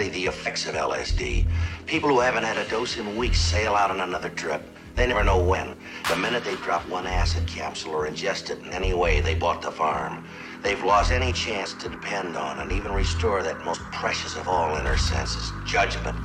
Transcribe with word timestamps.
study 0.00 0.22
the 0.22 0.28
effects 0.28 0.66
of 0.66 0.74
LSD. 0.74 1.44
People 1.84 2.08
who 2.08 2.20
haven't 2.20 2.44
had 2.44 2.56
a 2.56 2.66
dose 2.70 2.96
in 2.96 3.16
weeks 3.18 3.38
sail 3.38 3.74
out 3.74 3.90
on 3.90 4.00
another 4.00 4.30
trip. 4.30 4.62
They 4.94 5.06
never 5.06 5.22
know 5.22 5.44
when. 5.44 5.76
The 6.08 6.16
minute 6.16 6.42
they 6.42 6.54
drop 6.56 6.88
one 6.88 7.06
acid 7.06 7.46
capsule 7.46 7.92
or 7.92 8.08
ingest 8.08 8.48
it 8.48 8.60
in 8.60 8.72
any 8.72 8.94
way, 8.94 9.20
they 9.20 9.34
bought 9.34 9.60
the 9.60 9.70
farm. 9.70 10.26
They've 10.62 10.82
lost 10.82 11.12
any 11.12 11.34
chance 11.34 11.74
to 11.74 11.90
depend 11.90 12.34
on 12.34 12.60
and 12.60 12.72
even 12.72 12.92
restore 12.92 13.42
that 13.42 13.62
most 13.62 13.82
precious 13.92 14.36
of 14.36 14.48
all 14.48 14.74
inner 14.78 14.96
senses, 14.96 15.52
judgment. 15.66 16.16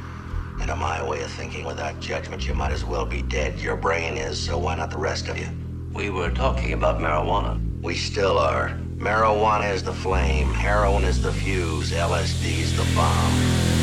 And 0.61 0.67
to 0.67 0.75
my 0.77 1.03
way 1.05 1.21
of 1.21 1.31
thinking, 1.31 1.65
without 1.65 1.99
judgment, 1.99 2.47
you 2.47 2.53
might 2.53 2.71
as 2.71 2.85
well 2.85 3.05
be 3.05 3.23
dead. 3.23 3.59
Your 3.59 3.75
brain 3.75 4.15
is, 4.15 4.41
so 4.41 4.57
why 4.57 4.75
not 4.75 4.89
the 4.89 4.97
rest 4.97 5.27
of 5.27 5.37
you? 5.37 5.49
We 5.91 6.09
were 6.09 6.31
talking 6.31 6.71
about 6.71 7.01
marijuana. 7.01 7.59
We 7.85 7.93
still 7.93 8.39
are. 8.39 8.69
Marijuana 8.97 9.71
is 9.71 9.83
the 9.83 9.93
flame, 9.93 10.47
heroin 10.47 11.03
is 11.03 11.21
the 11.21 11.31
fuse, 11.31 11.91
LSD 11.91 12.61
is 12.61 12.75
the 12.75 12.95
bomb. 12.95 13.74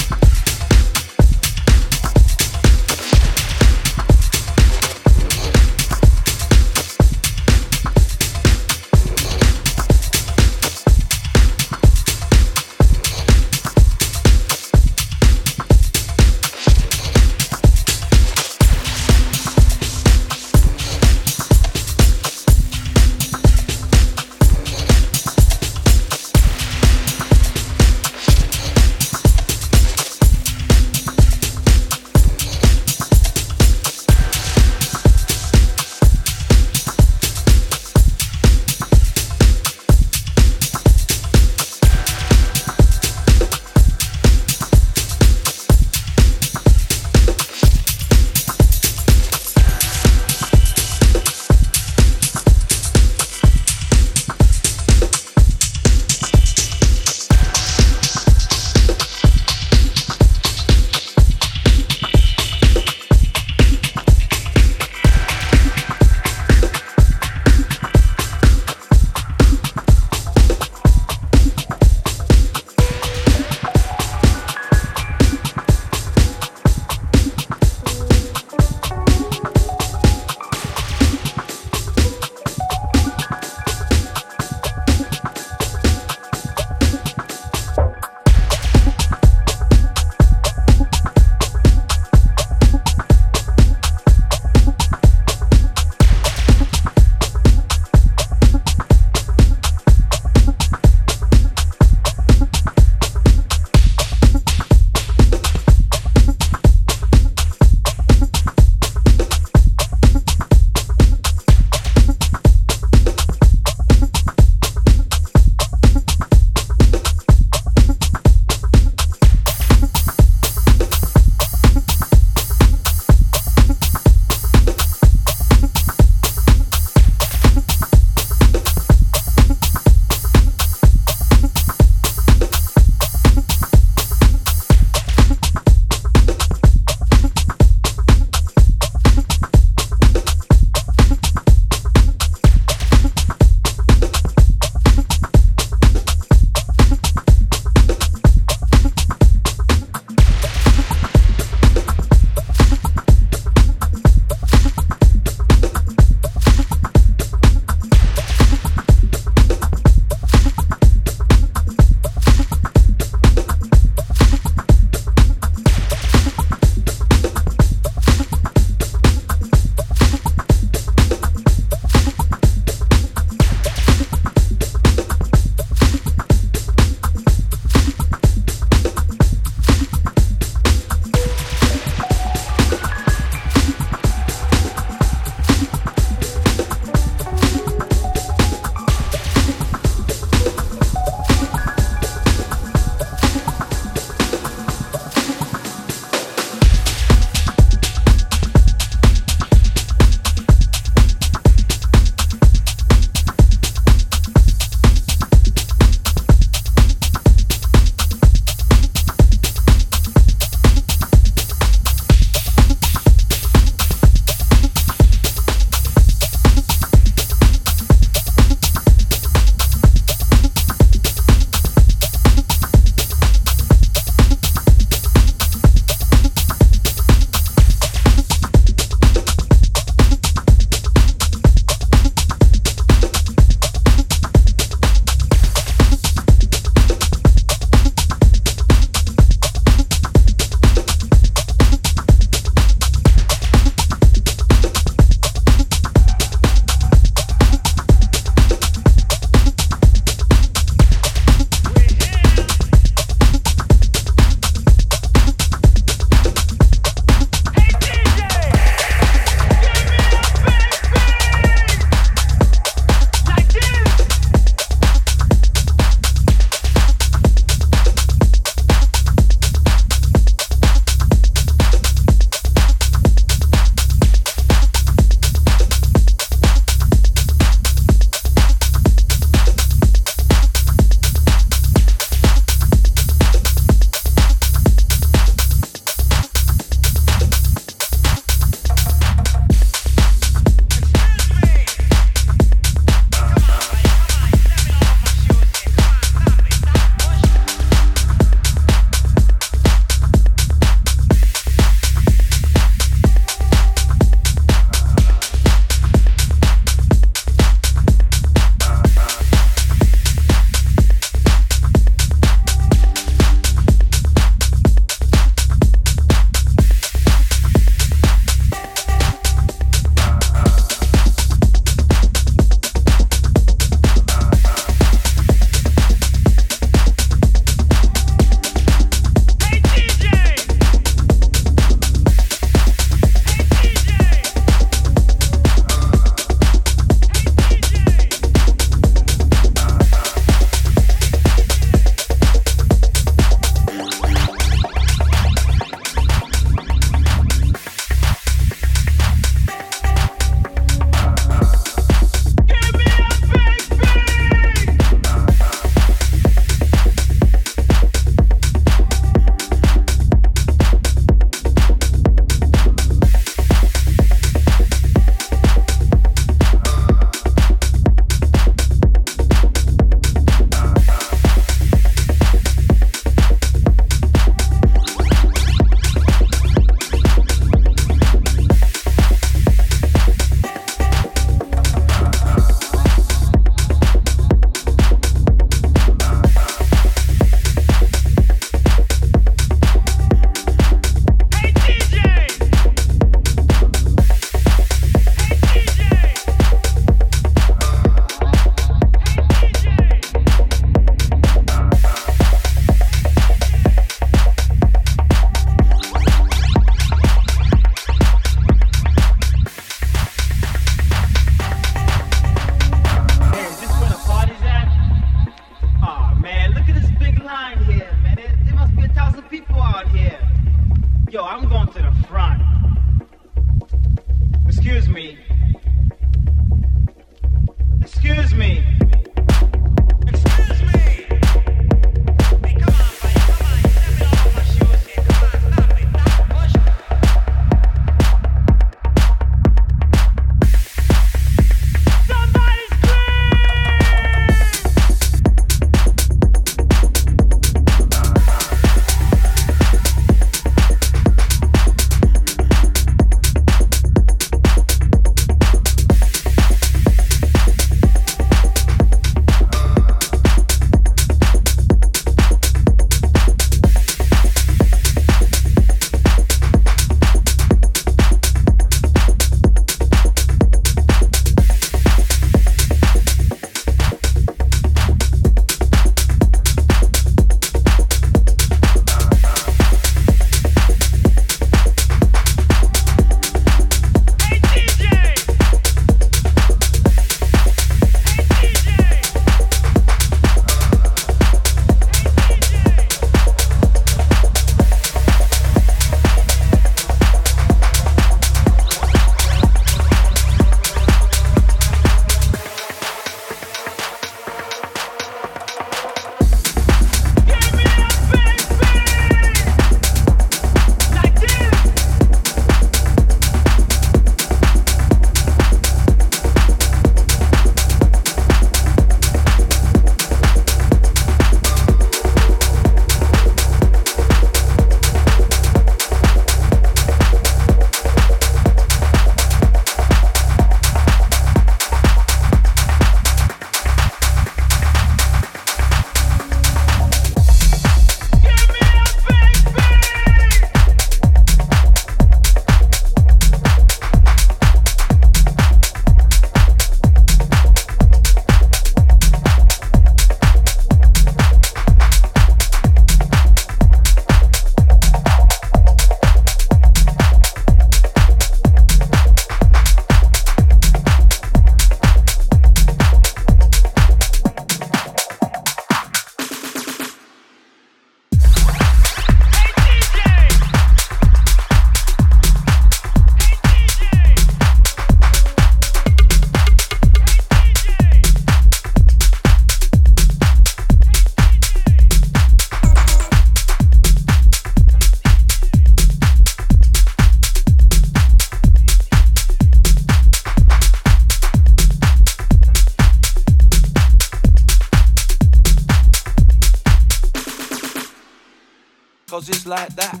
Cause 599.24 599.36
it's 599.36 599.46
like 599.46 599.74
that. 599.76 600.00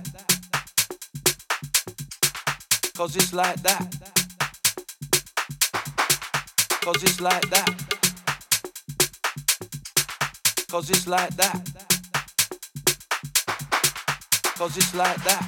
Cause 2.94 3.16
it's 3.16 3.32
like 3.32 3.62
that. 3.62 4.12
Cause 6.82 7.02
it's 7.02 7.22
like 7.22 7.48
that. 7.48 7.74
Cause 10.68 10.90
it's 10.90 11.06
like 11.06 11.34
that. 11.36 11.58
Cause 14.58 14.76
it's 14.76 14.94
like 14.94 15.24
that. 15.24 15.44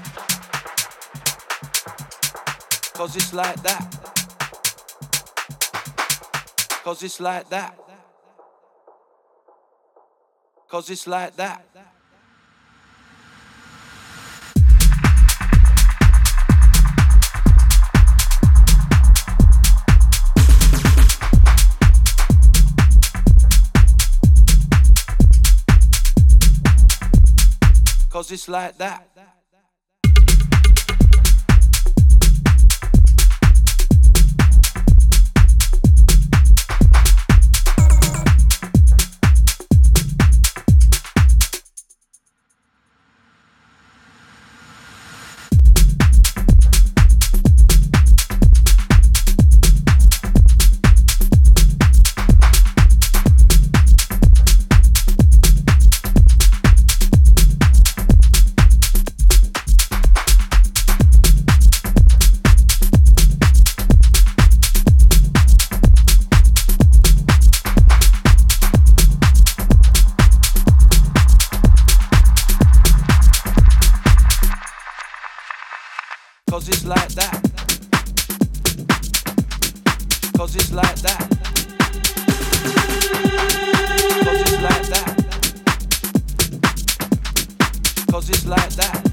Cause 2.94 3.14
it's 3.14 3.34
like 3.34 3.62
that. 3.62 4.14
Cause 6.82 7.02
it's 7.02 7.20
like 7.20 7.50
that. 7.50 7.78
Cause 10.66 10.88
it's 10.88 11.06
like 11.06 11.36
that. 11.36 11.95
Cause 28.16 28.32
it's 28.32 28.48
like 28.48 28.78
that. 28.78 29.15
Just 88.26 88.44
like 88.48 88.70
that. 88.70 89.05